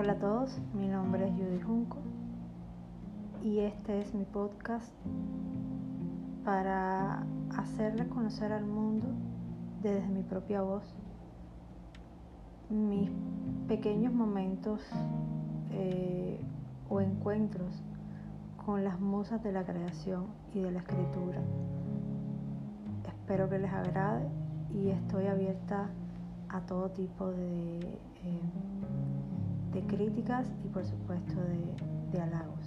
Hola 0.00 0.12
a 0.12 0.18
todos, 0.20 0.56
mi 0.74 0.86
nombre 0.86 1.26
es 1.26 1.32
Judy 1.32 1.60
Junco 1.60 1.96
y 3.42 3.58
este 3.58 4.00
es 4.00 4.14
mi 4.14 4.24
podcast 4.24 4.92
para 6.44 7.26
hacerle 7.56 8.06
conocer 8.06 8.52
al 8.52 8.64
mundo 8.64 9.08
desde 9.82 10.06
mi 10.06 10.22
propia 10.22 10.62
voz 10.62 10.84
mis 12.70 13.10
pequeños 13.66 14.12
momentos 14.12 14.80
eh, 15.72 16.38
o 16.88 17.00
encuentros 17.00 17.82
con 18.64 18.84
las 18.84 19.00
musas 19.00 19.42
de 19.42 19.50
la 19.50 19.64
creación 19.64 20.26
y 20.54 20.60
de 20.60 20.70
la 20.70 20.78
escritura. 20.78 21.40
Espero 23.04 23.50
que 23.50 23.58
les 23.58 23.72
agrade 23.72 24.28
y 24.72 24.90
estoy 24.90 25.26
abierta 25.26 25.90
a 26.50 26.60
todo 26.60 26.88
tipo 26.90 27.32
de, 27.32 27.80
eh, 27.80 29.07
críticas 29.88 30.46
y 30.64 30.68
por 30.68 30.84
supuesto 30.84 31.34
de, 31.34 32.16
de 32.16 32.20
halagos. 32.20 32.57